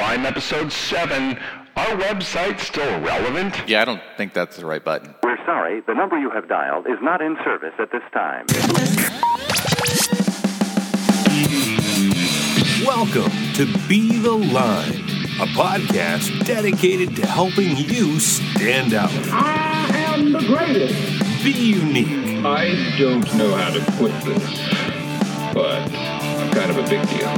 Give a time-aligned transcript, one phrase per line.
[0.00, 1.38] Lime episode 7.
[1.76, 3.54] Our website still relevant?
[3.68, 5.14] Yeah, I don't think that's the right button.
[5.22, 8.46] We're sorry, the number you have dialed is not in service at this time.
[12.86, 15.04] Welcome to Be the Lime,
[15.38, 19.10] a podcast dedicated to helping you stand out.
[19.30, 21.44] I am the greatest.
[21.44, 22.42] Be unique.
[22.46, 26.09] I don't know how to put this, but I'm
[26.52, 27.28] kind of a big deal.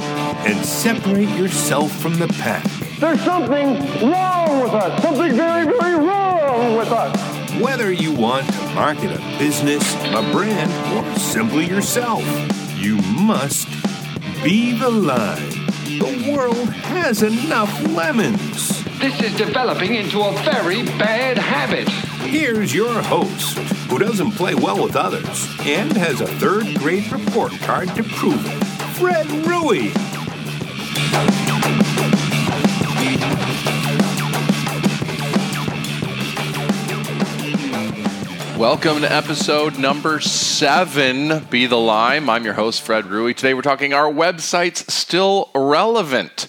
[0.44, 2.64] And separate yourself from the pack.
[2.98, 3.78] There's something
[4.10, 5.02] wrong with us.
[5.02, 7.60] Something very, very wrong with us.
[7.60, 12.24] Whether you want to market a business, a brand, or simply yourself,
[12.76, 13.68] you must
[14.42, 15.50] be the lime.
[15.84, 18.82] The world has enough lemons.
[18.98, 21.88] This is developing into a very bad habit.
[22.28, 23.58] Here's your host,
[23.90, 28.46] who doesn't play well with others and has a third grade report card to prove
[28.46, 28.62] it,
[28.94, 29.90] Fred Rui.
[38.58, 42.28] Welcome to episode number seven, Be the Lime.
[42.28, 43.32] I'm your host, Fred Rui.
[43.32, 46.48] Today we're talking our website's still relevant.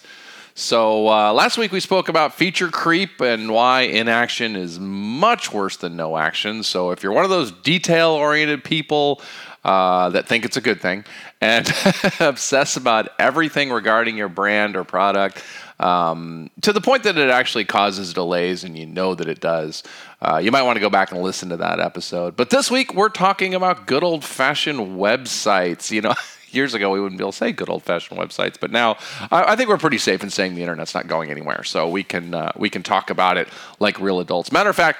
[0.55, 5.77] So, uh, last week we spoke about feature creep and why inaction is much worse
[5.77, 6.61] than no action.
[6.61, 9.19] So, if you're one of those detail oriented people
[9.63, 11.05] uh, that think it's a good thing
[11.43, 11.69] and
[12.19, 15.43] obsess about everything regarding your brand or product,
[15.79, 19.83] um, to the point that it actually causes delays, and you know that it does.
[20.21, 22.37] Uh, you might want to go back and listen to that episode.
[22.37, 25.91] But this week, we're talking about good old fashioned websites.
[25.91, 26.13] You know,
[26.51, 28.97] years ago, we wouldn't be able to say good old fashioned websites, but now
[29.31, 31.63] I, I, think we're pretty safe in saying the internet's not going anywhere.
[31.63, 34.51] So we can, uh, we can talk about it like real adults.
[34.51, 34.99] Matter of fact,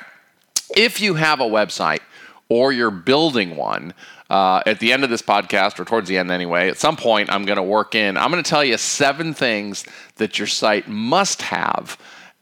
[0.76, 2.02] if you have a website
[2.50, 3.94] or you're building one,
[4.30, 7.30] uh, at the end of this podcast, or towards the end anyway, at some point,
[7.32, 9.86] I'm going to work in, I'm going to tell you seven things
[10.16, 11.98] that your site must have.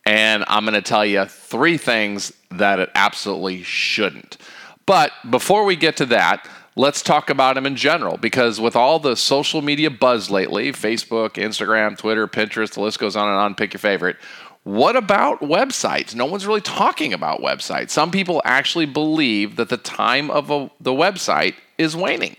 [0.06, 4.38] And I'm going to tell you three things that it absolutely shouldn't.
[4.86, 8.98] But before we get to that, let's talk about them in general because with all
[9.00, 13.56] the social media buzz lately Facebook, Instagram, Twitter, Pinterest, the list goes on and on,
[13.56, 14.18] pick your favorite.
[14.64, 16.14] What about websites?
[16.14, 17.90] No one's really talking about websites.
[17.90, 22.36] Some people actually believe that the time of a, the website is waning.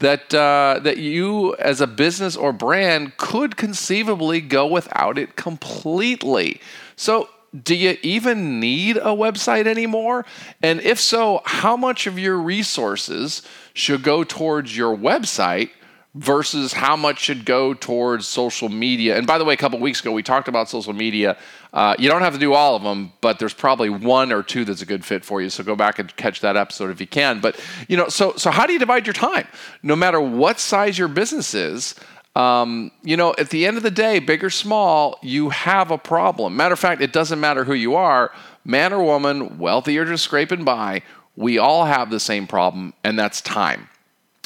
[0.00, 6.60] That uh, that you as a business or brand could conceivably go without it completely.
[6.96, 7.28] So
[7.62, 10.26] do you even need a website anymore?
[10.62, 15.70] And if so, how much of your resources should go towards your website
[16.14, 19.16] versus how much should go towards social media.
[19.16, 21.36] And by the way, a couple weeks ago we talked about social media.
[21.72, 24.64] Uh, you don't have to do all of them, but there's probably one or two
[24.64, 25.50] that's a good fit for you.
[25.50, 27.40] So go back and catch that episode if you can.
[27.40, 29.48] But you know, so so how do you divide your time?
[29.82, 31.94] No matter what size your business is.
[32.36, 35.98] Um, you know, at the end of the day, big or small, you have a
[35.98, 36.56] problem.
[36.56, 38.32] Matter of fact, it doesn't matter who you are,
[38.64, 41.02] man or woman, wealthy or just scraping by,
[41.36, 43.88] we all have the same problem, and that's time.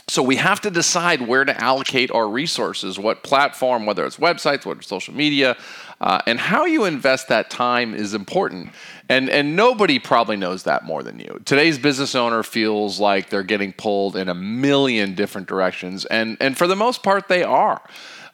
[0.08, 4.64] So we have to decide where to allocate our resources, what platform, whether it's websites,
[4.64, 5.54] whether it's social media,
[6.00, 8.70] uh, and how you invest that time is important.
[9.10, 11.42] And, and nobody probably knows that more than you.
[11.44, 16.56] Today's business owner feels like they're getting pulled in a million different directions, and, and
[16.56, 17.82] for the most part, they are.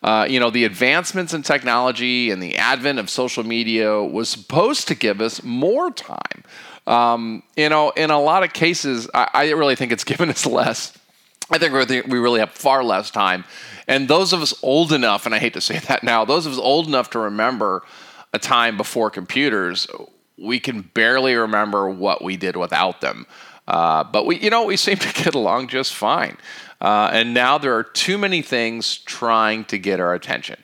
[0.05, 4.87] Uh, you know, the advancements in technology and the advent of social media was supposed
[4.87, 6.45] to give us more time.
[6.87, 10.47] Um, you know, in a lot of cases, I, I really think it's given us
[10.47, 10.97] less.
[11.55, 13.45] I think we really have far less time.
[13.87, 16.53] And those of us old enough, and I hate to say that now, those of
[16.53, 17.85] us old enough to remember
[18.33, 19.87] a time before computers,
[20.37, 23.27] we can barely remember what we did without them.
[23.69, 26.37] Uh, but we, you know, we seem to get along just fine.
[26.81, 30.59] Uh, and now there are too many things trying to get our attention.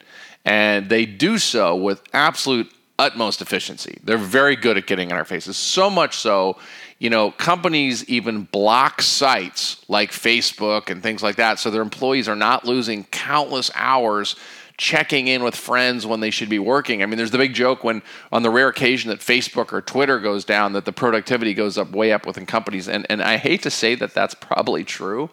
[0.44, 3.98] And they do so with absolute utmost efficiency.
[4.02, 5.56] They're very good at getting in our faces.
[5.56, 6.58] So much so,
[7.00, 11.58] you know, companies even block sites like Facebook and things like that.
[11.58, 14.36] So their employees are not losing countless hours
[14.80, 17.02] checking in with friends when they should be working.
[17.02, 18.00] I mean, there's the big joke when,
[18.32, 21.90] on the rare occasion that Facebook or Twitter goes down, that the productivity goes up
[21.90, 22.88] way up within companies.
[22.88, 25.28] And, and I hate to say that that's probably true,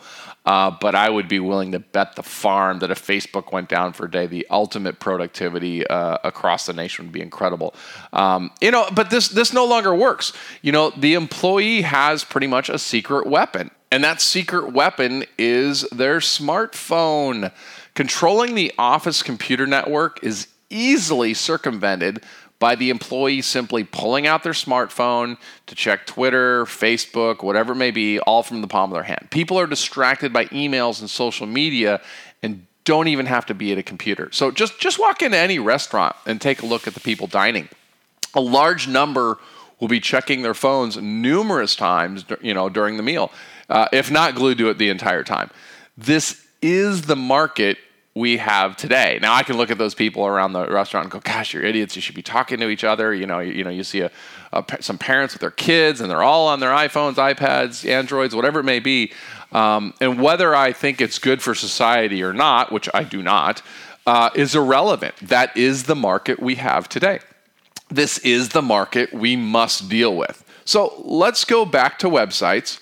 [0.45, 3.93] uh, but I would be willing to bet the farm that if Facebook went down
[3.93, 7.73] for a day, the ultimate productivity uh, across the nation would be incredible.
[8.11, 10.33] Um, you know, but this this no longer works.
[10.61, 15.83] You know, the employee has pretty much a secret weapon, and that secret weapon is
[15.91, 17.53] their smartphone.
[17.97, 22.21] Controlling the office computer network is easily circumvented
[22.59, 25.35] by the employee simply pulling out their smartphone
[25.65, 29.29] to check Twitter, Facebook, whatever it may be, all from the palm of their hand.
[29.31, 31.99] People are distracted by emails and social media
[32.43, 34.29] and don't even have to be at a computer.
[34.31, 37.67] So just just walk into any restaurant and take a look at the people dining.
[38.35, 39.39] A large number
[39.79, 43.31] will be checking their phones numerous times, you know, during the meal,
[43.69, 45.49] uh, if not glued to it the entire time.
[45.97, 47.79] This is the market
[48.17, 49.19] we have today.
[49.21, 51.95] Now I can look at those people around the restaurant and go, "Gosh, you're idiots!
[51.95, 54.11] You should be talking to each other." You know, you, you know, you see a,
[54.53, 58.59] a, some parents with their kids, and they're all on their iPhones, iPads, Androids, whatever
[58.59, 59.11] it may be.
[59.51, 63.61] Um, and whether I think it's good for society or not, which I do not,
[64.05, 65.15] uh, is irrelevant.
[65.21, 67.19] That is the market we have today.
[67.89, 70.43] This is the market we must deal with.
[70.65, 72.81] So let's go back to websites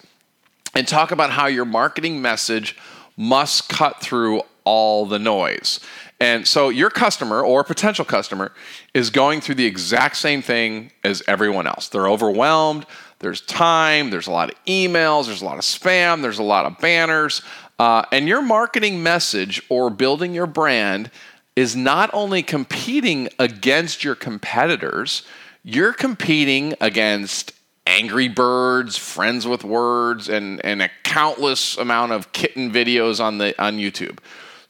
[0.74, 2.76] and talk about how your marketing message
[3.16, 5.80] must cut through all the noise.
[6.20, 8.52] And so your customer or potential customer
[8.94, 11.90] is going through the exact same thing as everyone else.
[11.90, 12.86] They're overwhelmed,
[13.20, 16.66] there's time, there's a lot of emails, there's a lot of spam, there's a lot
[16.66, 17.42] of banners.
[17.80, 21.12] Uh, and your marketing message or building your brand
[21.56, 25.24] is not only competing against your competitors,
[25.64, 27.54] you're competing against
[27.88, 33.60] Angry Birds, Friends with Words, and, and a countless amount of kitten videos on the
[33.62, 34.18] on YouTube.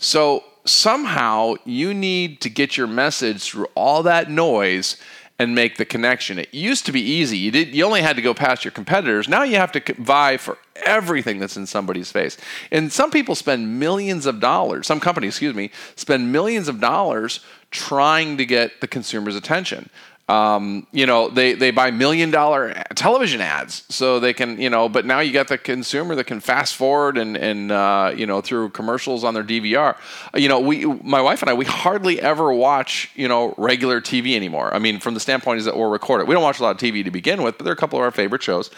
[0.05, 4.97] So somehow you need to get your message through all that noise
[5.39, 6.37] and make the connection.
[6.37, 7.39] It used to be easy.
[7.39, 9.27] You did you only had to go past your competitors.
[9.27, 12.37] Now you have to vie for everything that's in somebody's face.
[12.71, 17.39] And some people spend millions of dollars, some companies, excuse me, spend millions of dollars
[17.71, 19.89] trying to get the consumer's attention
[20.27, 24.89] um, you know, they, they buy million dollar television ads so they can, you know,
[24.89, 28.41] but now you got the consumer that can fast forward and, and uh, you know,
[28.41, 29.95] through commercials on their DVR.
[30.33, 34.35] You know, we, my wife and I, we hardly ever watch, you know, regular TV
[34.35, 34.73] anymore.
[34.73, 36.27] I mean, from the standpoint is that we'll record it.
[36.27, 38.03] We don't watch a lot of TV to begin with, but they're a couple of
[38.03, 38.71] our favorite shows.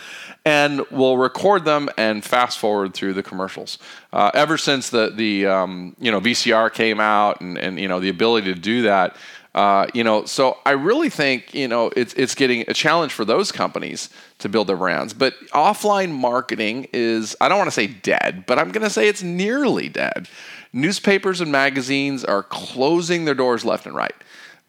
[0.44, 3.78] And we'll record them and fast forward through the commercials.
[4.12, 8.02] Uh, ever since the, the um, you know, VCR came out and, and, you know,
[8.02, 9.16] the ability to do that,
[9.58, 13.26] uh, you know, so I really think you know it's it's getting a challenge for
[13.26, 15.16] those companies to build their brands.
[15.16, 19.08] But offline marketing is I don't want to say dead, but I'm going to say
[19.08, 20.30] it's nearly dead.
[20.74, 24.14] Newspapers and magazines are closing their doors left and right.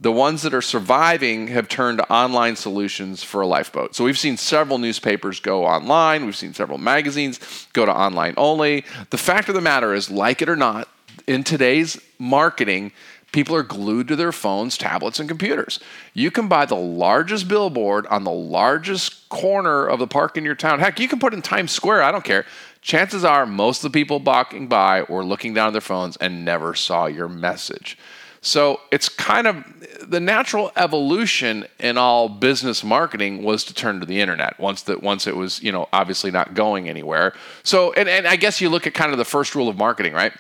[0.01, 3.95] The ones that are surviving have turned to online solutions for a lifeboat.
[3.95, 6.25] So we've seen several newspapers go online.
[6.25, 8.87] We've seen several magazines go to online only.
[9.11, 10.89] The fact of the matter is, like it or not,
[11.27, 12.93] in today's marketing,
[13.33, 15.81] People are glued to their phones, tablets, and computers.
[16.15, 20.55] You can buy the largest billboard on the largest corner of the park in your
[20.55, 20.81] town.
[20.81, 22.47] Heck, you can put in Times Square, I don't care.
[22.81, 26.45] Chances are most of the people walking by were looking down at their phones and
[26.45, 27.99] never saw your message.
[28.41, 29.65] So it's kind of
[30.07, 35.03] the natural evolution in all business marketing was to turn to the internet once that
[35.03, 37.35] once it was, you know, obviously not going anywhere.
[37.65, 40.13] So and, and I guess you look at kind of the first rule of marketing,
[40.13, 40.33] right?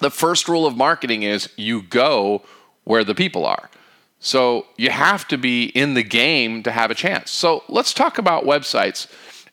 [0.00, 2.42] The first rule of marketing is you go
[2.84, 3.70] where the people are.
[4.18, 7.30] So you have to be in the game to have a chance.
[7.30, 9.06] So let's talk about websites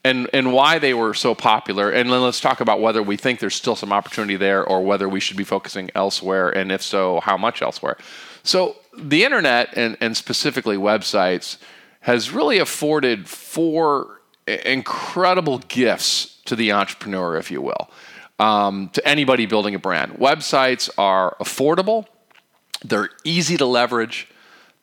[0.03, 1.89] and, and why they were so popular.
[1.89, 5.07] And then let's talk about whether we think there's still some opportunity there or whether
[5.07, 6.49] we should be focusing elsewhere.
[6.49, 7.97] And if so, how much elsewhere.
[8.43, 11.57] So the internet and, and specifically websites
[12.01, 17.89] has really afforded four incredible gifts to the entrepreneur, if you will
[18.39, 20.13] um, to anybody building a brand.
[20.13, 22.05] Websites are affordable,
[22.83, 24.27] they're easy to leverage,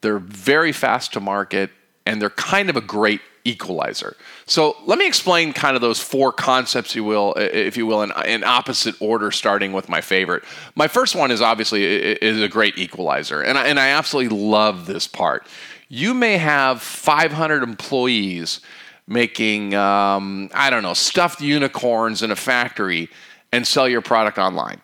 [0.00, 1.70] they're very fast to market,
[2.06, 4.16] and they're kind of a great equalizer.
[4.46, 8.12] So let me explain kind of those four concepts, you will, if you will, in,
[8.26, 10.44] in opposite order, starting with my favorite.
[10.74, 14.86] My first one is obviously is a great equalizer, and I, and I absolutely love
[14.86, 15.46] this part.
[15.88, 18.60] You may have 500 employees
[19.06, 23.10] making, um, I don't know, stuffed unicorns in a factory
[23.54, 24.80] and sell your product online.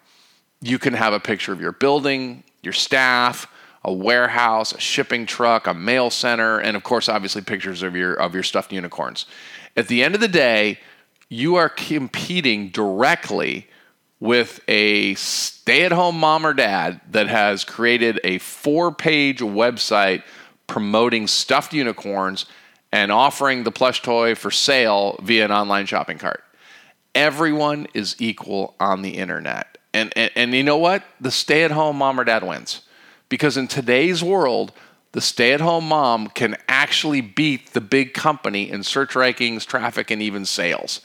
[0.60, 3.48] You can have a picture of your building, your staff,
[3.82, 8.14] a warehouse, a shipping truck, a mail center, and of course, obviously, pictures of your
[8.14, 9.26] of your stuffed unicorns.
[9.76, 10.78] At the end of the day,
[11.28, 13.66] you are competing directly
[14.20, 20.22] with a stay-at-home mom or dad that has created a four-page website
[20.68, 22.46] promoting stuffed unicorns
[22.92, 26.44] and offering the plush toy for sale via an online shopping cart
[27.14, 29.78] everyone is equal on the internet.
[29.92, 31.02] And, and, and you know what?
[31.20, 32.82] The stay at home mom or dad wins.
[33.28, 34.72] Because in today's world,
[35.12, 40.10] the stay at home mom can actually beat the big company in search rankings, traffic,
[40.10, 41.00] and even sales.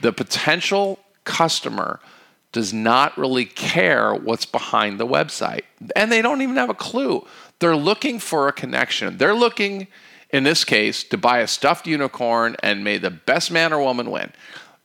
[0.00, 2.00] The potential customer
[2.52, 5.62] does not really care what's behind the website.
[5.94, 7.26] And they don't even have a clue.
[7.58, 9.18] They're looking for a connection.
[9.18, 9.88] They're looking,
[10.30, 14.10] in this case, to buy a stuffed unicorn and may the best man or woman
[14.10, 14.32] win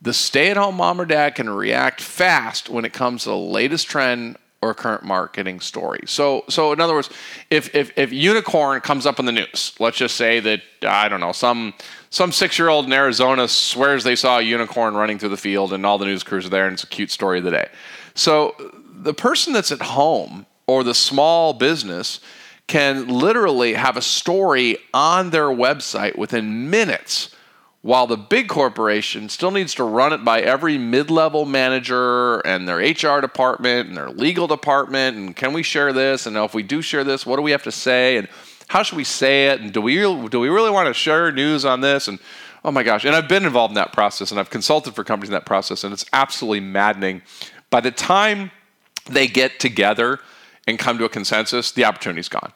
[0.04, 3.38] the stay at home mom or dad can react fast when it comes to the
[3.38, 6.02] latest trend or current marketing story.
[6.06, 7.10] So, so in other words,
[7.50, 11.22] if, if, if unicorn comes up in the news, let's just say that, I don't
[11.22, 11.74] know, some,
[12.10, 15.72] some six year old in Arizona swears they saw a unicorn running through the field
[15.74, 17.70] and all the news crews are there and it's a cute story of the day.
[18.14, 18.56] So
[18.92, 22.20] the person that's at home or the small business
[22.68, 27.33] can literally have a story on their website within minutes
[27.84, 32.78] while the big corporation still needs to run it by every mid-level manager and their
[32.78, 36.26] HR department and their legal department and can we share this?
[36.26, 38.16] And if we do share this what do we have to say?
[38.16, 38.30] And
[38.68, 39.60] how should we say it?
[39.60, 42.08] And do we do we really want to share news on this?
[42.08, 42.20] And
[42.64, 45.30] oh my gosh and I've been involved in that process and I've consulted for companies
[45.30, 47.22] in that process and it's absolutely maddening.
[47.70, 48.52] By the time
[49.10, 50.22] they get together
[50.68, 52.54] and come to a consensus the opportunity's gone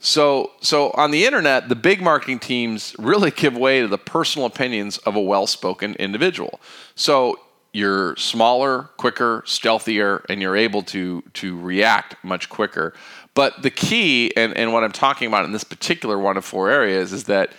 [0.00, 4.46] so, so on the internet, the big marketing teams really give way to the personal
[4.46, 6.60] opinions of a well-spoken individual.
[6.94, 7.40] So
[7.72, 12.94] you're smaller, quicker, stealthier, and you're able to to react much quicker.
[13.34, 16.70] But the key, and, and what I'm talking about in this particular one of four
[16.70, 17.52] areas, is that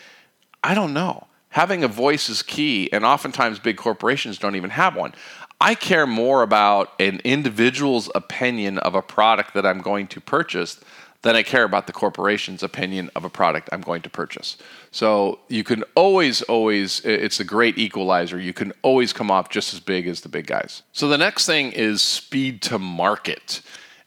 [0.64, 1.28] I don't know.
[1.50, 5.14] Having a voice is key, and oftentimes big corporations don't even have one.
[5.62, 10.80] I care more about an individual's opinion of a product that I'm going to purchase
[11.22, 14.58] than I care about the corporation's opinion of a product I'm going to purchase.
[14.92, 18.40] So you can always, always, it's a great equalizer.
[18.40, 20.84] You can always come off just as big as the big guys.
[20.94, 23.62] So the next thing is speed to market.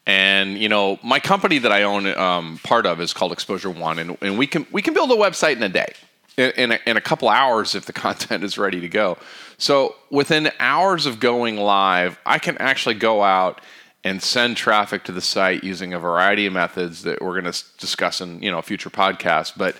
[0.05, 3.99] And you know, my company that I own um, part of is called Exposure One,
[3.99, 5.93] and, and we can we can build a website in a day,
[6.35, 9.17] in, a, in a couple hours if the content is ready to go.
[9.57, 13.61] So within hours of going live, I can actually go out
[14.03, 17.63] and send traffic to the site using a variety of methods that we're going to
[17.77, 19.53] discuss in you know a future podcast.
[19.57, 19.75] But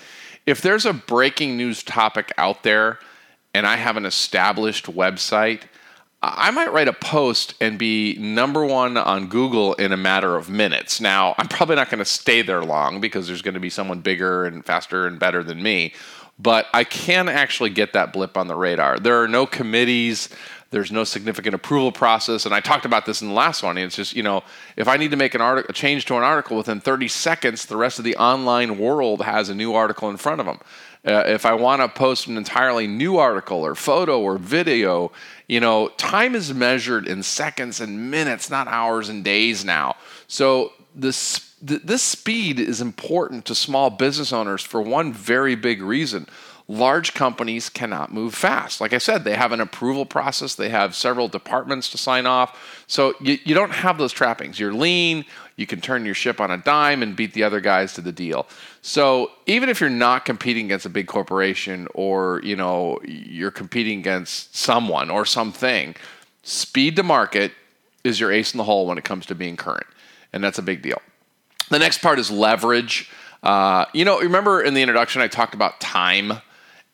[0.45, 2.99] if there's a breaking news topic out there
[3.53, 5.61] and I have an established website,
[6.25, 10.49] I might write a post and be number one on Google in a matter of
[10.49, 11.01] minutes.
[11.01, 13.99] Now, I'm probably not going to stay there long because there's going to be someone
[13.99, 15.93] bigger and faster and better than me,
[16.39, 18.99] but I can actually get that blip on the radar.
[18.99, 20.29] There are no committees.
[20.73, 23.77] There's no significant approval process, and I talked about this in the last one.
[23.77, 24.43] It's just you know,
[24.75, 27.67] if I need to make an article, a change to an article within 30 seconds,
[27.67, 30.59] the rest of the online world has a new article in front of them.
[31.05, 35.11] Uh, if I want to post an entirely new article or photo or video,
[35.47, 39.95] you know, time is measured in seconds and minutes, not hours and days now.
[40.27, 46.27] So this this speed is important to small business owners for one very big reason
[46.67, 48.79] large companies cannot move fast.
[48.79, 52.83] Like I said, they have an approval process, they have several departments to sign off.
[52.87, 54.59] So you, you don't have those trappings.
[54.59, 57.93] You're lean, you can turn your ship on a dime and beat the other guys
[57.93, 58.47] to the deal.
[58.81, 63.99] So even if you're not competing against a big corporation or, you know, you're competing
[63.99, 65.95] against someone or something,
[66.43, 67.51] speed to market
[68.03, 69.87] is your ace in the hole when it comes to being current.
[70.31, 71.01] And that's a big deal.
[71.69, 73.09] The next part is leverage.
[73.41, 76.33] Uh, you know, remember in the introduction I talked about time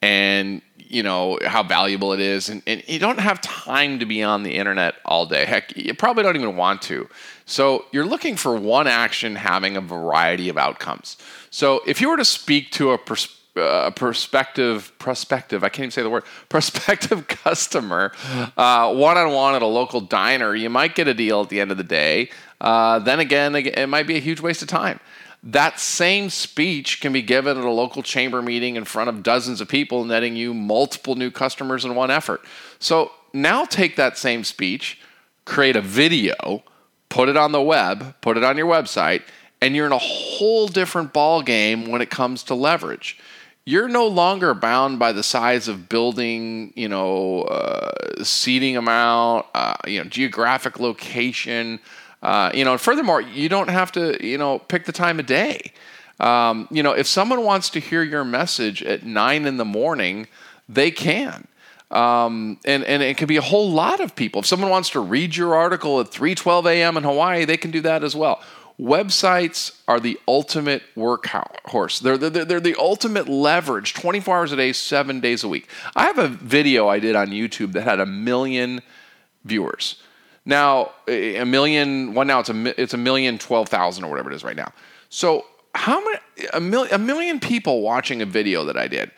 [0.01, 2.49] and you know how valuable it is.
[2.49, 5.45] And, and, you don't have time to be on the internet all day.
[5.45, 7.07] Heck you probably don't even want to.
[7.45, 11.17] So you're looking for one action having a variety of outcomes.
[11.51, 15.91] So if you were to speak to a pers- uh, perspective prospective i can't even
[15.91, 18.13] say the word prospective customer
[18.55, 21.77] uh, one-on-one at a local diner you might get a deal at the end of
[21.77, 22.29] the day.
[22.61, 24.99] Uh, then again it might be a huge waste of time
[25.43, 29.61] that same speech can be given at a local chamber meeting in front of dozens
[29.61, 32.41] of people, netting you multiple new customers in one effort.
[32.79, 34.99] So now take that same speech,
[35.45, 36.63] create a video,
[37.07, 39.23] put it on the web, put it on your website,
[39.61, 43.17] and you're in a whole different ball game when it comes to leverage.
[43.65, 49.75] You're no longer bound by the size of building, you know, uh, seating amount, uh,
[49.85, 51.79] you know, geographic location,
[52.21, 55.25] uh, you know, and furthermore, you don't have to, you know, pick the time of
[55.25, 55.71] day.
[56.19, 60.27] Um, you know, if someone wants to hear your message at nine in the morning,
[60.67, 61.47] they can.
[61.91, 64.39] Um, and, and it can be a whole lot of people.
[64.39, 66.97] If someone wants to read your article at 3:12 a.m.
[66.97, 68.43] in Hawaii, they can do that as well.
[68.79, 71.99] Websites are the ultimate workhorse.
[71.99, 75.67] They're, they're, they're the ultimate leverage 24 hours a day, seven days a week.
[75.97, 78.81] I have a video I did on YouTube that had a million
[79.43, 80.01] viewers.
[80.49, 84.43] Now, a million, now it's a, it's a million twelve thousand or whatever it is
[84.43, 84.73] right now.
[85.09, 86.17] So, how many,
[86.51, 89.11] a, mil, a million people watching a video that I did,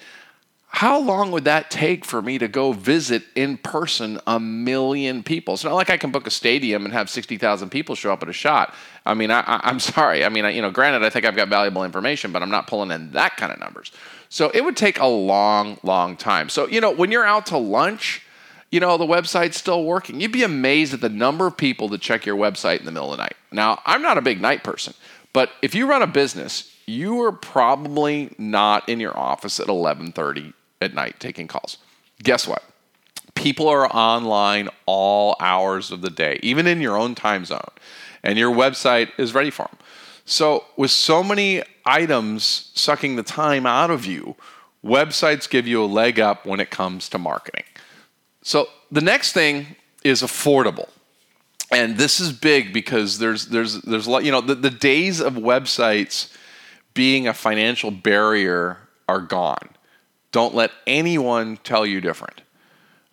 [0.67, 5.53] how long would that take for me to go visit in person a million people?
[5.53, 8.27] It's not like I can book a stadium and have 60,000 people show up at
[8.27, 8.75] a shot.
[9.05, 10.25] I mean, I, am sorry.
[10.25, 12.67] I mean, I, you know, granted, I think I've got valuable information, but I'm not
[12.67, 13.93] pulling in that kind of numbers.
[14.27, 16.49] So it would take a long, long time.
[16.49, 18.21] So, you know, when you're out to lunch,
[18.71, 20.21] you know, the website's still working.
[20.21, 23.11] You'd be amazed at the number of people that check your website in the middle
[23.11, 23.35] of the night.
[23.51, 24.93] Now, I'm not a big night person,
[25.33, 30.53] but if you run a business, you are probably not in your office at 11:30
[30.81, 31.77] at night taking calls.
[32.23, 32.63] Guess what?
[33.35, 37.71] People are online all hours of the day, even in your own time zone,
[38.23, 39.77] and your website is ready for them.
[40.25, 44.35] So, with so many items sucking the time out of you,
[44.85, 47.63] websites give you a leg up when it comes to marketing.
[48.43, 50.89] So, the next thing is affordable.
[51.71, 55.21] And this is big because there's there's there's a lot, you know, the, the days
[55.21, 56.35] of websites
[56.93, 59.69] being a financial barrier are gone.
[60.31, 62.41] Don't let anyone tell you different.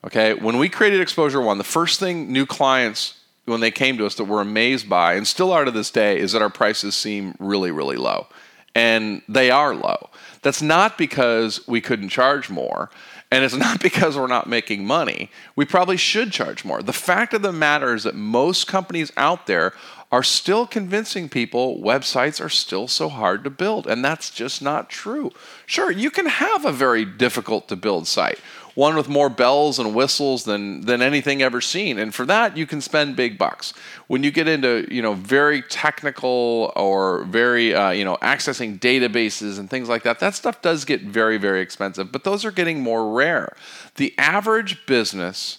[0.05, 4.07] Okay, when we created Exposure One, the first thing new clients when they came to
[4.07, 6.95] us that were amazed by, and still are to this day, is that our prices
[6.95, 8.27] seem really, really low.
[8.75, 10.11] And they are low.
[10.43, 12.91] That's not because we couldn't charge more,
[13.31, 15.31] and it's not because we're not making money.
[15.57, 16.83] We probably should charge more.
[16.83, 19.73] The fact of the matter is that most companies out there
[20.11, 24.89] are still convincing people websites are still so hard to build, and that's just not
[24.89, 25.31] true.
[25.67, 28.39] Sure, you can have a very difficult to build site,
[28.79, 32.65] one with more bells and whistles than than anything ever seen, and for that you
[32.65, 33.75] can spend big bucks.
[34.07, 39.59] When you get into you know very technical or very uh, you know accessing databases
[39.59, 42.81] and things like that, that stuff does get very very expensive, but those are getting
[42.81, 43.57] more rare.
[43.97, 45.59] The average business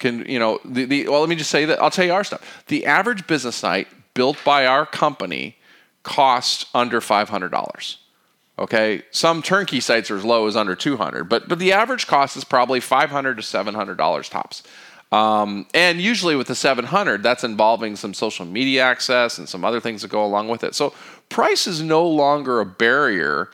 [0.00, 2.22] can you know the, the well let me just say that i'll tell you our
[2.22, 5.56] stuff the average business site built by our company
[6.04, 7.96] costs under $500
[8.58, 12.36] okay some turnkey sites are as low as under 200 but but the average cost
[12.36, 14.62] is probably 500 to $700 tops
[15.10, 19.80] um, and usually with the 700 that's involving some social media access and some other
[19.80, 20.92] things that go along with it so
[21.28, 23.50] price is no longer a barrier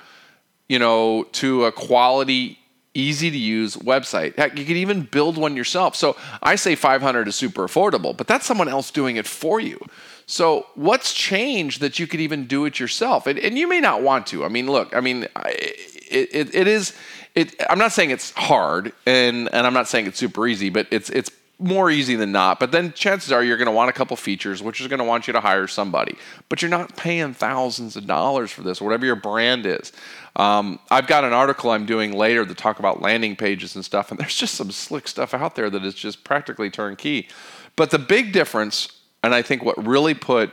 [0.69, 2.59] you know to a quality
[2.95, 4.37] easy to use website.
[4.37, 5.97] Heck, you can even build one yourself.
[5.97, 9.85] So I say 500 is super affordable, but that's someone else doing it for you.
[10.27, 13.27] So what's changed that you could even do it yourself?
[13.27, 14.45] And, and you may not want to.
[14.45, 16.95] I mean, look, I mean, it, it, it is.
[17.35, 20.87] It, I'm not saying it's hard, and, and I'm not saying it's super easy, but
[20.91, 22.59] it's it's more easy than not.
[22.59, 25.05] But then chances are you're going to want a couple features, which is going to
[25.05, 26.17] want you to hire somebody.
[26.49, 29.93] But you're not paying thousands of dollars for this, whatever your brand is.
[30.37, 34.11] Um, I've got an article I'm doing later to talk about landing pages and stuff,
[34.11, 37.29] and there's just some slick stuff out there that is just practically turnkey.
[37.77, 38.89] But the big difference,
[39.25, 40.53] and I think what really put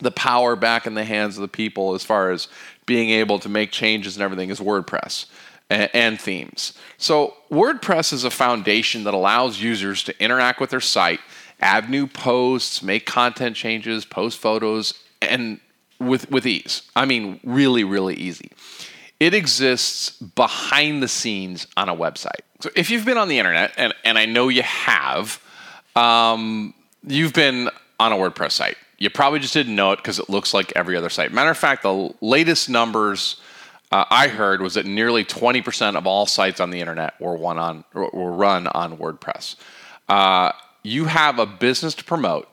[0.00, 2.48] the power back in the hands of the people as far as
[2.86, 5.26] being able to make changes and everything is WordPress
[5.70, 6.74] and, themes.
[6.98, 11.20] So, WordPress is a foundation that allows users to interact with their site,
[11.60, 15.58] add new posts, make content changes, post photos, and
[15.98, 16.82] with, with ease.
[16.94, 18.50] I mean, really, really easy.
[19.18, 22.42] It exists behind the scenes on a website.
[22.60, 25.42] So if you've been on the internet, and, and I know you have,
[25.96, 28.76] um, you've been on a WordPress site.
[28.98, 31.32] You probably just didn't know it because it looks like every other site.
[31.32, 33.40] Matter of fact, the latest numbers
[33.92, 37.58] uh, I heard was that nearly 20% of all sites on the internet were, one
[37.58, 39.56] on, were run on WordPress.
[40.08, 40.52] Uh,
[40.82, 42.48] you have a business to promote,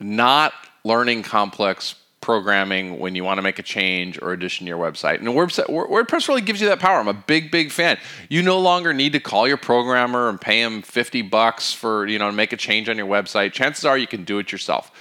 [0.00, 0.52] not
[0.84, 1.94] learning complex
[2.28, 5.18] programming when you want to make a change or addition to your website.
[5.18, 7.00] And WordPress really gives you that power.
[7.00, 7.96] I'm a big, big fan.
[8.28, 12.18] You no longer need to call your programmer and pay him 50 bucks for, you
[12.18, 13.52] know, to make a change on your website.
[13.52, 14.92] Chances are you can do it yourself.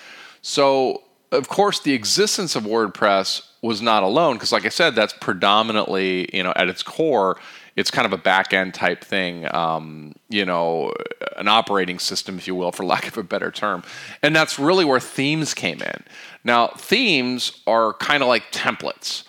[0.41, 5.11] So, of course, the existence of WordPress was not alone because, like I said, that's
[5.11, 7.37] predominantly, you know, at its core,
[7.75, 10.93] it's kind of a back end type thing, um, you know,
[11.37, 13.83] an operating system, if you will, for lack of a better term.
[14.21, 16.03] And that's really where themes came in.
[16.43, 19.23] Now, themes are kind of like templates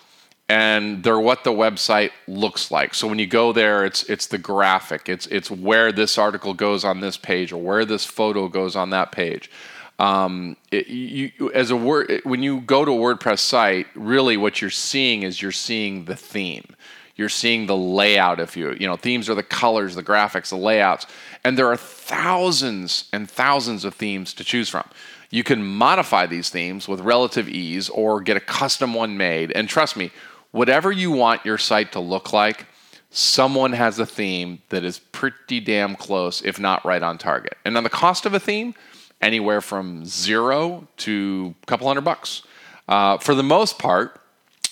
[0.48, 2.94] and they're what the website looks like.
[2.94, 6.84] So when you go there, it's it's the graphic, it's it's where this article goes
[6.84, 9.50] on this page or where this photo goes on that page.
[9.98, 14.60] Um, it, you, as a word, when you go to a WordPress site, really what
[14.60, 16.76] you're seeing is you're seeing the theme.
[17.18, 18.40] You're seeing the layout.
[18.40, 21.06] If you you know themes are the colors, the graphics, the layouts,
[21.44, 24.88] and there are thousands and thousands of themes to choose from.
[25.30, 29.52] You can modify these themes with relative ease or get a custom one made.
[29.52, 30.10] And trust me,
[30.52, 32.66] whatever you want your site to look like,
[33.10, 37.58] someone has a theme that is pretty damn close, if not right on target.
[37.66, 38.74] And on the cost of a theme,
[39.20, 42.42] anywhere from zero to a couple hundred bucks.
[42.88, 44.20] Uh, for the most part,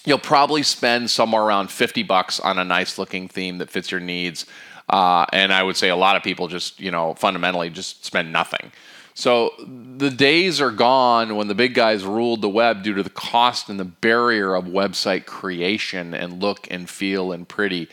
[0.06, 4.00] you'll probably spend somewhere around 50 bucks on a nice looking theme that fits your
[4.00, 4.46] needs.
[4.88, 8.32] Uh, and I would say a lot of people just, you know, fundamentally just spend
[8.32, 8.72] nothing.
[9.14, 13.10] So the days are gone when the big guys ruled the web due to the
[13.10, 17.88] cost and the barrier of website creation and look and feel and pretty.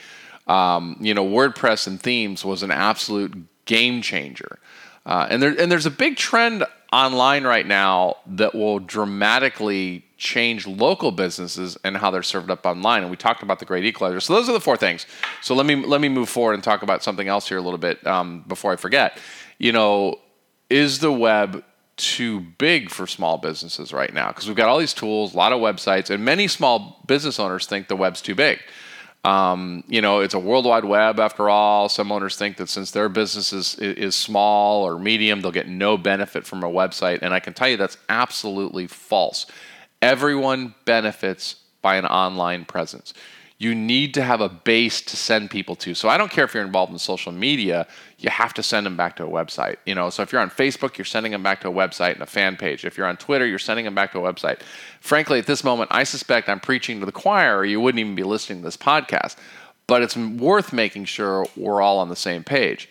[0.47, 3.33] Um, you know, WordPress and themes was an absolute
[3.65, 4.59] game changer.
[5.05, 10.67] Uh, and there and there's a big trend online right now that will dramatically change
[10.67, 13.01] local businesses and how they're served up online.
[13.01, 14.19] And we talked about the great equalizer.
[14.19, 15.07] So those are the four things.
[15.41, 17.79] So let me let me move forward and talk about something else here a little
[17.79, 19.19] bit um, before I forget.
[19.57, 20.19] You know,
[20.69, 21.63] is the web
[21.97, 24.27] too big for small businesses right now?
[24.27, 27.65] Because we've got all these tools, a lot of websites, and many small business owners
[27.65, 28.59] think the web's too big.
[29.23, 31.87] Um, you know, it's a worldwide web after all.
[31.87, 35.97] Some owners think that since their business is, is small or medium, they'll get no
[35.97, 37.19] benefit from a website.
[37.21, 39.45] And I can tell you that's absolutely false.
[40.01, 43.13] Everyone benefits by an online presence
[43.57, 45.93] you need to have a base to send people to.
[45.93, 47.87] So I don't care if you're involved in social media,
[48.17, 49.77] you have to send them back to a website.
[49.85, 52.21] You know, so if you're on Facebook, you're sending them back to a website and
[52.21, 52.83] a fan page.
[52.83, 54.61] If you're on Twitter, you're sending them back to a website.
[54.99, 58.15] Frankly, at this moment, I suspect I'm preaching to the choir or you wouldn't even
[58.15, 59.37] be listening to this podcast.
[59.87, 62.89] But it's worth making sure we're all on the same page.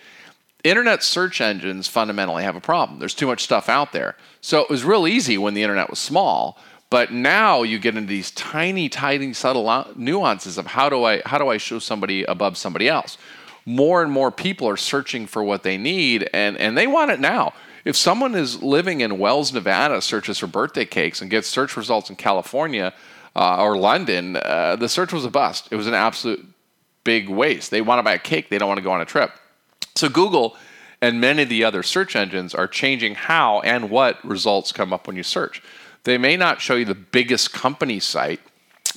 [0.63, 3.01] Internet search engines fundamentally have a problem.
[3.01, 4.17] There's too much stuff out there.
[4.41, 6.59] So it was real easy when the internet was small
[6.93, 11.39] but now you get into these tiny, tiny, subtle nuances of how do I how
[11.39, 13.17] do I show somebody above somebody else.
[13.65, 17.19] More and more people are searching for what they need, and and they want it
[17.19, 17.55] now.
[17.87, 22.11] If someone is living in Wells, Nevada, searches for birthday cakes and gets search results
[22.11, 22.93] in California
[23.35, 25.69] uh, or London, uh, the search was a bust.
[25.71, 26.45] It was an absolute
[27.05, 27.71] big waste.
[27.71, 29.33] They want to buy a cake, they don't want to go on a trip.
[29.95, 30.59] So Google
[31.01, 35.07] and many of the other search engines are changing how and what results come up
[35.07, 35.63] when you search.
[36.05, 38.41] They may not show you the biggest company site.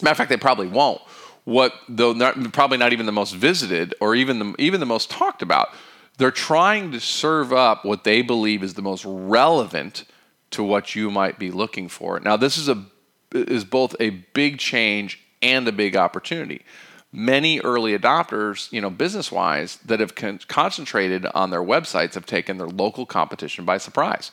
[0.02, 1.02] Matter of fact, they probably won't.
[1.44, 2.16] What though
[2.52, 5.70] probably not even the most visited or even the even the most talked about.
[6.18, 10.06] They're trying to serve up what they believe is the most relevant
[10.52, 12.20] to what you might be looking for.
[12.20, 12.84] Now, this is a
[13.32, 16.64] is both a big change and a big opportunity.
[17.12, 22.26] Many early adopters, you know, business wise, that have con- concentrated on their websites have
[22.26, 24.32] taken their local competition by surprise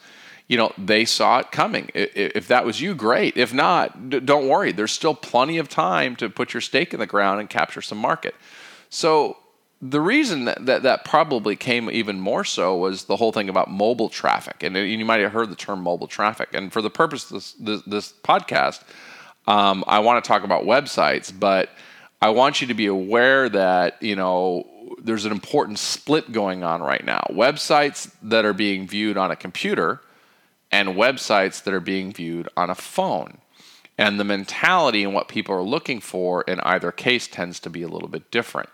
[0.53, 1.91] you know, they saw it coming.
[1.95, 3.39] If that was you, great.
[3.39, 4.71] If not, don't worry.
[4.71, 7.97] There's still plenty of time to put your stake in the ground and capture some
[7.97, 8.35] market.
[8.91, 9.39] So
[9.81, 13.71] the reason that, that, that probably came even more so was the whole thing about
[13.71, 14.63] mobile traffic.
[14.63, 16.51] And you might have heard the term mobile traffic.
[16.53, 18.83] And for the purpose of this, this, this podcast,
[19.47, 21.71] um, I want to talk about websites, but
[22.21, 24.69] I want you to be aware that, you know,
[25.03, 27.27] there's an important split going on right now.
[27.31, 30.03] Websites that are being viewed on a computer–
[30.73, 33.39] and websites that are being viewed on a phone.
[33.99, 37.83] And the mentality and what people are looking for in either case tends to be
[37.83, 38.71] a little bit different.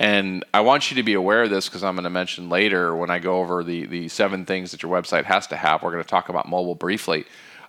[0.00, 2.96] And I want you to be aware of this because I'm going to mention later
[2.96, 5.82] when I go over the, the seven things that your website has to have.
[5.82, 7.26] We're going to talk about mobile briefly.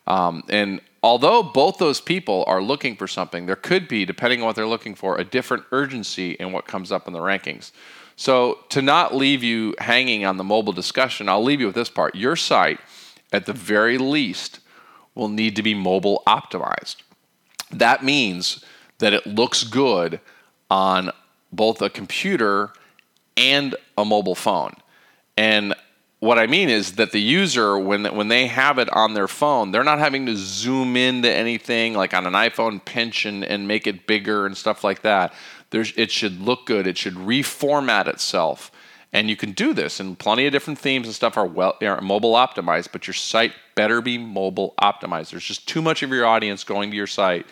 [0.08, 4.48] Um, and although both those people are looking for something, there could be, depending on
[4.48, 7.72] what they're looking for, a different urgency in what comes up in the rankings.
[8.16, 11.90] So, to not leave you hanging on the mobile discussion, I'll leave you with this
[11.90, 12.14] part.
[12.14, 12.80] Your site
[13.34, 14.60] at the very least,
[15.16, 16.98] will need to be mobile optimized.
[17.72, 18.64] That means
[19.00, 20.22] that it looks good
[20.70, 21.12] on
[21.52, 22.72] both a computer
[23.36, 24.76] and a mobile phone.
[25.36, 25.74] And
[26.20, 29.72] what I mean is that the user, when when they have it on their phone,
[29.72, 33.88] they're not having to zoom into anything like on an iPhone, pinch and, and make
[33.88, 35.34] it bigger and stuff like that.
[35.72, 36.88] There's, it should look good.
[36.88, 38.72] It should reformat itself
[39.14, 42.02] and you can do this, and plenty of different themes and stuff are well are
[42.02, 45.30] mobile optimized, but your site better be mobile optimized.
[45.32, 47.46] There's just too much of your audience going to your site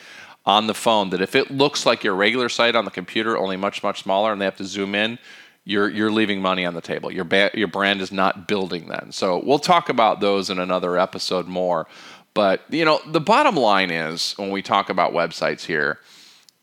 [0.44, 3.58] on the phone that if it looks like your regular site on the computer, only
[3.58, 5.20] much much smaller, and they have to zoom in,
[5.64, 7.12] you're you're leaving money on the table.
[7.12, 9.12] Your ba- your brand is not building then.
[9.12, 11.88] So we'll talk about those in another episode more.
[12.34, 16.00] But you know, the bottom line is when we talk about websites here,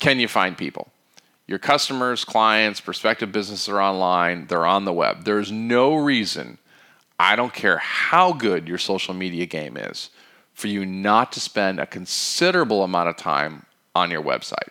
[0.00, 0.90] can you find people?
[1.48, 5.24] Your customers, clients, prospective businesses are online, they're on the web.
[5.24, 6.58] There's no reason,
[7.18, 10.10] I don't care how good your social media game is,
[10.52, 14.68] for you not to spend a considerable amount of time on your website.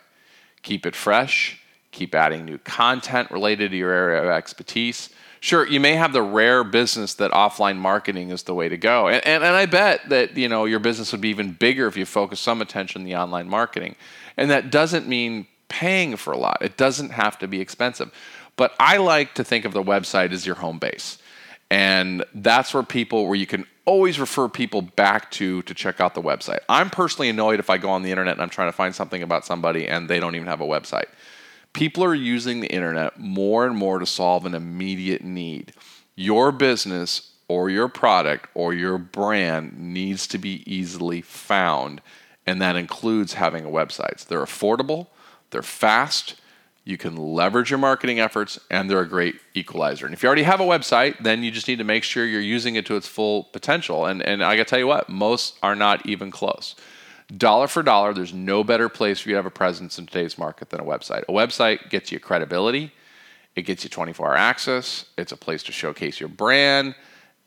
[0.62, 1.60] Keep it fresh,
[1.90, 5.10] keep adding new content related to your area of expertise.
[5.40, 9.08] Sure, you may have the rare business that offline marketing is the way to go.
[9.08, 11.96] And, and, and I bet that you know your business would be even bigger if
[11.96, 13.96] you focus some attention on the online marketing.
[14.36, 16.58] And that doesn't mean paying for a lot.
[16.60, 18.12] It doesn't have to be expensive.
[18.56, 21.18] But I like to think of the website as your home base.
[21.70, 26.14] And that's where people, where you can always refer people back to to check out
[26.14, 26.60] the website.
[26.68, 29.22] I'm personally annoyed if I go on the internet and I'm trying to find something
[29.22, 31.06] about somebody and they don't even have a website.
[31.72, 35.72] People are using the internet more and more to solve an immediate need.
[36.16, 42.00] Your business or your product or your brand needs to be easily found,
[42.46, 44.26] and that includes having a website.
[44.26, 45.06] They're affordable,
[45.50, 46.36] they're fast.
[46.84, 50.06] You can leverage your marketing efforts, and they're a great equalizer.
[50.06, 52.40] And if you already have a website, then you just need to make sure you're
[52.40, 54.06] using it to its full potential.
[54.06, 56.74] And, and I got to tell you what, most are not even close.
[57.36, 60.38] Dollar for dollar, there's no better place for you to have a presence in today's
[60.38, 61.24] market than a website.
[61.24, 62.90] A website gets you credibility,
[63.54, 66.94] it gets you 24 hour access, it's a place to showcase your brand,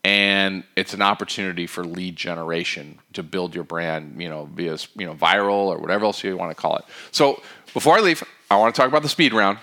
[0.04, 5.06] and it's an opportunity for lead generation to build your brand, you know, via you
[5.06, 6.86] know viral or whatever else you want to call it.
[7.12, 7.42] So
[7.74, 9.60] before I leave, I want to talk about the speed round.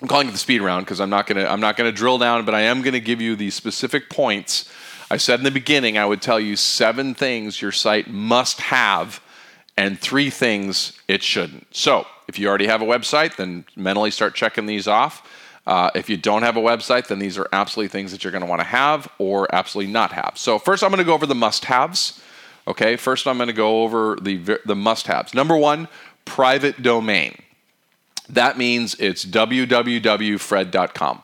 [0.00, 2.44] I'm calling it the speed round because I'm not gonna I'm not gonna drill down,
[2.44, 4.70] but I am gonna give you the specific points.
[5.10, 9.22] I said in the beginning I would tell you seven things your site must have
[9.76, 11.74] and three things it shouldn't.
[11.74, 15.26] So if you already have a website, then mentally start checking these off.
[15.66, 18.42] Uh, if you don't have a website, then these are absolutely things that you're going
[18.42, 20.32] to want to have or absolutely not have.
[20.36, 22.20] So first, I'm going to go over the must-haves.
[22.66, 25.34] Okay, first I'm going to go over the the must-haves.
[25.34, 25.88] Number one,
[26.24, 27.36] private domain.
[28.28, 31.22] That means it's www.fred.com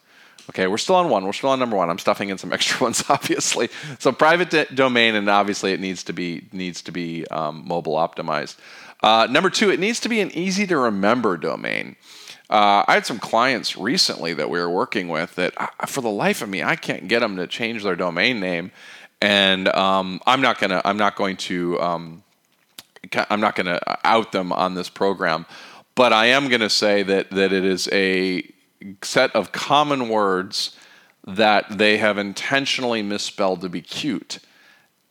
[0.50, 1.26] Okay, we're still on one.
[1.26, 1.90] We're still on number one.
[1.90, 3.70] I'm stuffing in some extra ones, obviously.
[4.00, 7.96] So private d- domain, and obviously it needs to be needs to be um, mobile
[7.96, 8.58] optimized.
[9.04, 11.98] Uh, number two, it needs to be an easy to remember domain.
[12.50, 16.10] Uh, I had some clients recently that we were working with that, uh, for the
[16.10, 18.72] life of me, I can't get them to change their domain name,
[19.22, 22.24] and um, I'm not gonna I'm not going to um,
[23.30, 25.46] I'm not going to out them on this program,
[25.96, 28.50] but I am to say that that it is a
[29.02, 30.78] set of common words
[31.26, 34.40] that they have intentionally misspelled to be cute.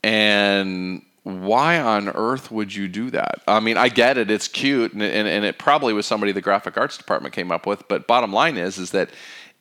[0.04, 3.42] And why on earth would you do that?
[3.46, 6.40] I mean, I get it; it's cute, and, and, and it probably was somebody the
[6.40, 7.86] graphic arts department came up with.
[7.86, 9.10] But bottom line is, is that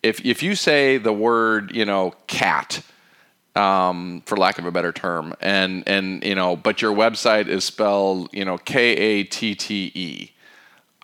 [0.02, 2.84] if if you say the word, you know, cat,
[3.56, 7.63] um, for lack of a better term, and and you know, but your website is
[7.63, 10.32] spelled, you know, K A T T E.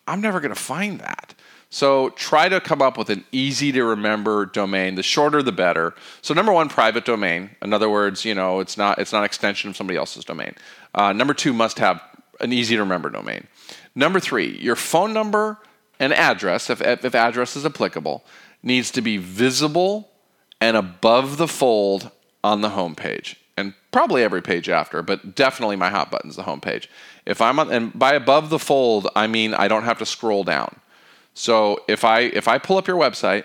[0.07, 1.35] I'm never going to find that.
[1.69, 4.95] So try to come up with an easy to remember domain.
[4.95, 5.93] The shorter, the better.
[6.21, 7.51] So number one, private domain.
[7.61, 10.55] In other words, you know, it's not it's not an extension of somebody else's domain.
[10.95, 12.01] Uh, number two, must have
[12.39, 13.47] an easy to remember domain.
[13.95, 15.59] Number three, your phone number
[15.99, 18.23] and address, if if address is applicable,
[18.63, 20.09] needs to be visible
[20.61, 22.11] and above the fold
[22.43, 26.43] on the home page and probably every page after, but definitely my hot button's the
[26.43, 26.89] home page.
[27.25, 30.43] If I'm on, and by above the fold, I mean I don't have to scroll
[30.43, 30.79] down.
[31.37, 33.43] So if I if I pull up your website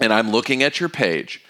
[0.00, 1.44] and I'm looking at your page,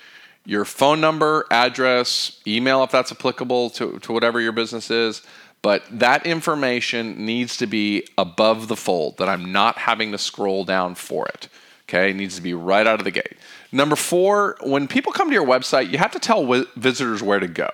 [0.45, 5.23] your phone number, address, email if that's applicable to, to whatever your business is,
[5.63, 10.67] but that information needs to be above the fold that I'm not having to scroll
[10.67, 11.49] down for it.
[11.89, 13.39] Okay, it needs to be right out of the gate.
[13.73, 16.45] Number four, when people come to your website, you have to tell
[16.77, 17.71] visitors where to go.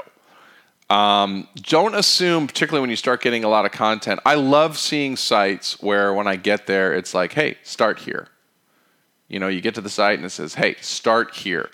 [0.90, 4.18] Um, don't assume, particularly when you start getting a lot of content.
[4.26, 8.26] I love seeing sites where when I get there, it's like, hey, start here.
[9.28, 11.70] You know, you get to the site and it says, hey, start here.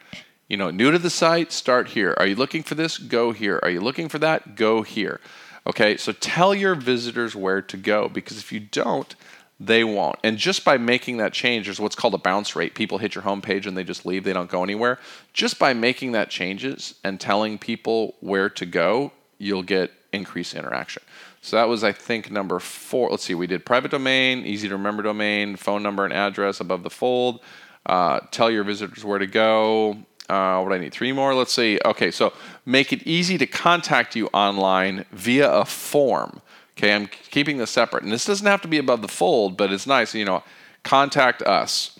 [0.49, 2.15] You know, new to the site, start here.
[2.19, 2.99] Are you looking for this?
[2.99, 3.59] Go here.
[3.63, 4.55] Are you looking for that?
[4.55, 5.19] Go here.
[5.67, 9.17] Okay, so tell your visitors where to go because if you don't,
[9.59, 10.19] they won't.
[10.23, 12.75] And just by making that change, there's what's called a bounce rate.
[12.75, 14.99] People hit your homepage and they just leave, they don't go anywhere.
[15.33, 21.03] Just by making that changes and telling people where to go, you'll get increased interaction.
[21.41, 23.11] So that was, I think, number four.
[23.11, 26.83] Let's see, we did private domain, easy to remember domain, phone number and address above
[26.83, 27.41] the fold.
[27.87, 29.97] Uh, tell your visitors where to go.
[30.29, 30.93] Uh, what I need?
[30.93, 31.35] Three more.
[31.35, 31.79] Let's see.
[31.85, 32.33] Okay, so
[32.65, 36.43] make it easy to contact you online via a form.
[36.77, 38.03] Okay, I'm keeping this separate.
[38.03, 40.43] And this doesn't have to be above the fold, but it's nice, you know,
[40.83, 41.99] contact us,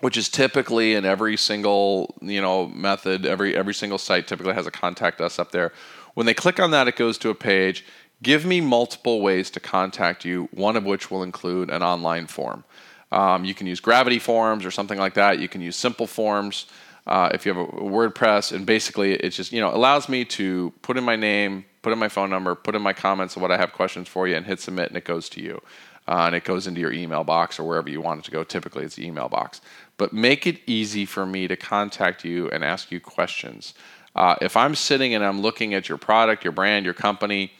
[0.00, 4.66] which is typically in every single, you know, method, every every single site typically has
[4.66, 5.72] a contact us up there.
[6.14, 7.84] When they click on that, it goes to a page.
[8.22, 12.64] Give me multiple ways to contact you, one of which will include an online form.
[13.10, 15.38] Um, you can use gravity forms or something like that.
[15.38, 16.66] You can use simple forms
[17.06, 20.72] uh, if you have a WordPress, and basically it just you know allows me to
[20.82, 23.50] put in my name, put in my phone number, put in my comments of what
[23.50, 25.60] I have questions for you, and hit submit, and it goes to you.
[26.08, 28.42] Uh, and it goes into your email box or wherever you want it to go.
[28.42, 29.60] Typically, it's the email box.
[29.96, 33.74] But make it easy for me to contact you and ask you questions.
[34.16, 37.52] Uh, if I'm sitting and I'm looking at your product, your brand, your company,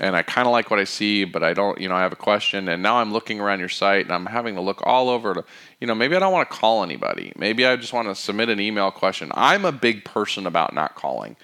[0.00, 2.12] and I kind of like what I see, but I don't, you know, I have
[2.12, 5.10] a question, and now I'm looking around your site and I'm having to look all
[5.10, 5.44] over to,
[5.78, 7.32] you know, maybe I don't want to call anybody.
[7.36, 9.30] Maybe I just want to submit an email question.
[9.34, 11.36] I'm a big person about not calling.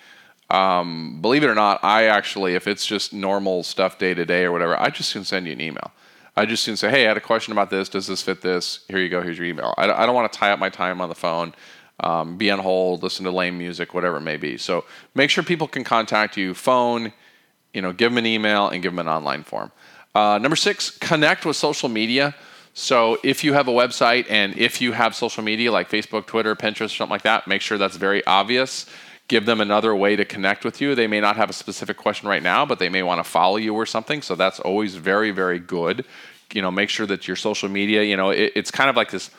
[0.48, 4.44] Um, believe it or not, I actually, if it's just normal stuff day to day
[4.44, 5.92] or whatever, I just can send you an email.
[6.34, 7.88] I just can say, hey, I had a question about this.
[7.88, 8.80] Does this fit this?
[8.88, 9.22] Here you go.
[9.22, 9.74] Here's your email.
[9.76, 11.54] I, don't want to tie up my time on the phone,
[12.00, 14.56] um, be on hold, listen to lame music, whatever it may be.
[14.56, 16.52] So make sure people can contact you.
[16.52, 17.12] Phone,
[17.76, 19.70] you know, give them an email and give them an online form.
[20.14, 22.34] Uh, number six, connect with social media.
[22.72, 26.56] So if you have a website and if you have social media like Facebook, Twitter,
[26.56, 28.86] Pinterest, something like that, make sure that's very obvious
[29.28, 30.94] give them another way to connect with you.
[30.94, 33.56] They may not have a specific question right now, but they may want to follow
[33.56, 34.22] you or something.
[34.22, 36.04] So that's always very, very good.
[36.52, 39.10] You know, make sure that your social media, you know, it, it's kind of like
[39.10, 39.30] this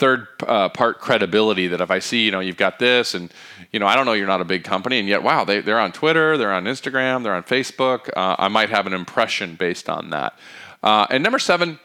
[0.00, 3.30] third uh, part credibility that if I see, you know, you've got this and,
[3.70, 5.78] you know, I don't know you're not a big company and yet, wow, they, they're
[5.78, 8.08] on Twitter, they're on Instagram, they're on Facebook.
[8.16, 10.38] Uh, I might have an impression based on that.
[10.82, 11.78] Uh, and number seven,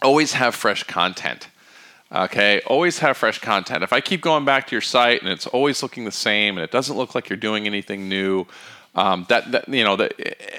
[0.00, 1.48] always have fresh content.
[2.12, 3.82] Okay, always have fresh content.
[3.82, 6.64] If I keep going back to your site and it's always looking the same and
[6.64, 8.46] it doesn't look like you're doing anything new,
[8.94, 10.14] um, that, that you know, that,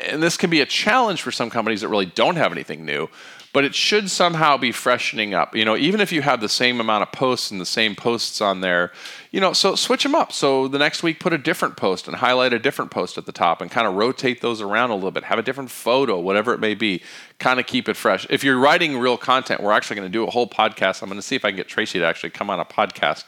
[0.09, 3.09] and this can be a challenge for some companies that really don't have anything new
[3.53, 5.55] but it should somehow be freshening up.
[5.55, 8.39] You know, even if you have the same amount of posts and the same posts
[8.39, 8.91] on there,
[9.31, 10.31] you know, so switch them up.
[10.31, 13.31] So the next week, put a different post and highlight a different post at the
[13.31, 15.25] top and kind of rotate those around a little bit.
[15.25, 17.01] Have a different photo, whatever it may be.
[17.39, 18.25] Kind of keep it fresh.
[18.29, 21.01] If you're writing real content, we're actually going to do a whole podcast.
[21.01, 23.25] I'm going to see if I can get Tracy to actually come on a podcast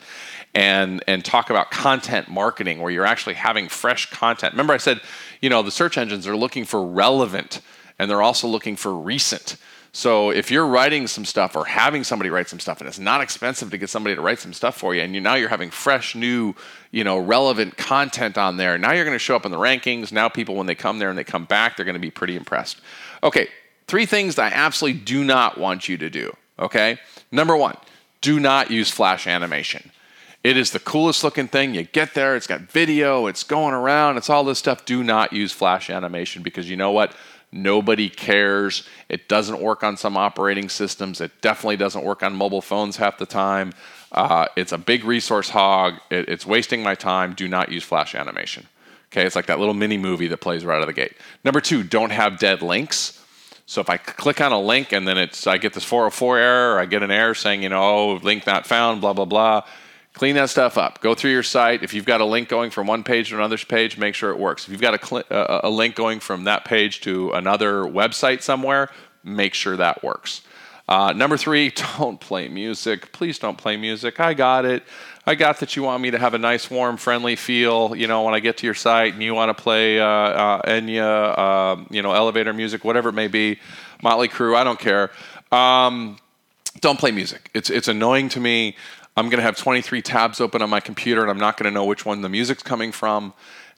[0.55, 4.53] and and talk about content marketing where you're actually having fresh content.
[4.53, 5.01] Remember I said,
[5.41, 7.59] you know, the search engines are looking for relevant
[7.99, 9.57] and they're also looking for recent.
[9.95, 13.21] So if you're writing some stuff or having somebody write some stuff, and it's not
[13.21, 15.69] expensive to get somebody to write some stuff for you, and you now you're having
[15.69, 16.55] fresh, new,
[16.89, 18.79] you know, relevant content on there.
[18.79, 20.11] Now you're going to show up in the rankings.
[20.11, 22.35] Now people, when they come there and they come back, they're going to be pretty
[22.35, 22.81] impressed.
[23.21, 23.49] Okay,
[23.85, 26.35] three things that I absolutely do not want you to do.
[26.57, 26.97] Okay,
[27.31, 27.77] number one,
[28.21, 29.91] do not use flash animation.
[30.43, 31.75] It is the coolest looking thing.
[31.75, 34.85] You get there, it's got video, it's going around, it's all this stuff.
[34.85, 37.15] Do not use flash animation because you know what?
[37.53, 38.87] Nobody cares.
[39.09, 41.21] It doesn't work on some operating systems.
[41.21, 43.73] It definitely doesn't work on mobile phones half the time.
[44.11, 45.93] Uh, it's a big resource hog.
[46.09, 47.35] It, it's wasting my time.
[47.35, 48.67] Do not use flash animation.
[49.11, 51.13] Okay, it's like that little mini movie that plays right out of the gate.
[51.43, 53.23] Number two, don't have dead links.
[53.67, 56.75] So if I click on a link and then it's I get this 404 error,
[56.75, 59.63] or I get an error saying, you know, oh, link not found, blah blah blah.
[60.13, 61.01] Clean that stuff up.
[61.01, 61.81] Go through your site.
[61.83, 64.37] If you've got a link going from one page to another page, make sure it
[64.37, 64.65] works.
[64.65, 68.43] If you've got a, cl- uh, a link going from that page to another website
[68.43, 68.91] somewhere,
[69.23, 70.41] make sure that works.
[70.87, 73.11] Uh, number three, don't play music.
[73.11, 74.19] Please don't play music.
[74.19, 74.83] I got it.
[75.25, 77.95] I got that you want me to have a nice, warm, friendly feel.
[77.95, 80.61] You know, when I get to your site and you want to play uh, uh,
[80.63, 83.59] Enya, uh, you know, elevator music, whatever it may be,
[84.03, 84.55] Motley Crue.
[84.55, 85.11] I don't care.
[85.51, 86.17] Um,
[86.81, 87.49] don't play music.
[87.53, 88.75] It's it's annoying to me.
[89.15, 91.73] I'm going to have 23 tabs open on my computer and I'm not going to
[91.73, 93.33] know which one the music's coming from.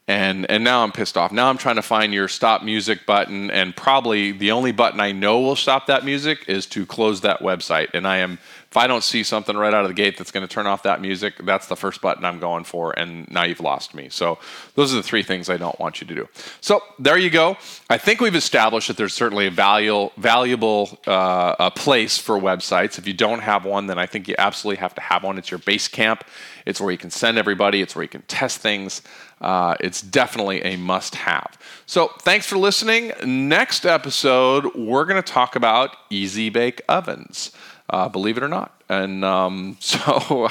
[0.07, 1.31] And, and now I'm pissed off.
[1.31, 5.11] Now I'm trying to find your stop music button, and probably the only button I
[5.11, 7.87] know will stop that music is to close that website.
[7.95, 8.37] And I am
[8.75, 10.83] if I don't see something right out of the gate that's going to turn off
[10.83, 14.09] that music, that's the first button I'm going for, and now you've lost me.
[14.09, 14.37] So
[14.73, 16.27] those are the three things I don't want you to do.
[16.59, 17.55] So there you go.
[17.89, 22.99] I think we've established that there's certainly a valuable, valuable uh, a place for websites.
[22.99, 25.37] If you don't have one, then I think you absolutely have to have one.
[25.37, 26.25] It's your base camp.
[26.65, 27.81] It's where you can send everybody.
[27.81, 29.03] It's where you can test things.
[29.39, 31.57] Uh, it's definitely a must have.
[31.85, 33.11] So, thanks for listening.
[33.23, 37.51] Next episode, we're going to talk about easy bake ovens
[37.89, 38.73] uh, believe it or not.
[38.89, 40.49] And um, so,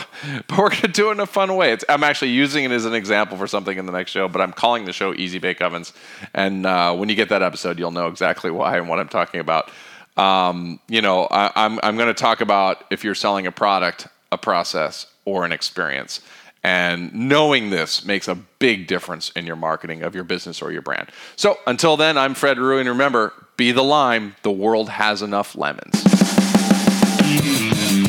[0.49, 1.73] but we're going to do it in a fun way.
[1.73, 4.41] It's, I'm actually using it as an example for something in the next show, but
[4.41, 5.93] I'm calling the show Easy Bake Ovens.
[6.33, 9.41] And uh, when you get that episode, you'll know exactly why and what I'm talking
[9.41, 9.71] about.
[10.17, 14.07] Um, you know, I, I'm, I'm going to talk about if you're selling a product,
[14.31, 16.21] a process, or an experience.
[16.63, 20.81] And knowing this makes a big difference in your marketing of your business or your
[20.81, 21.11] brand.
[21.37, 24.35] So until then, I'm Fred Rue, and remember, be the lime.
[24.43, 26.04] The world has enough lemons.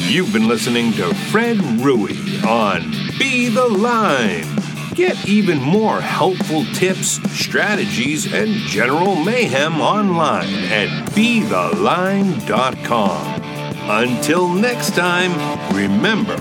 [0.08, 2.15] You've been listening to Fred Rui
[2.46, 4.46] on Be the Lime.
[4.94, 13.41] Get even more helpful tips, strategies, and general mayhem online at BeTheLime.com.
[13.89, 15.34] Until next time,
[15.76, 16.38] remember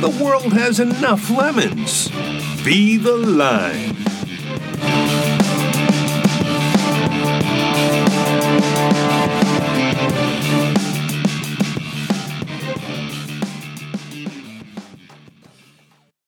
[0.00, 2.10] the world has enough lemons.
[2.62, 3.96] Be the Lime.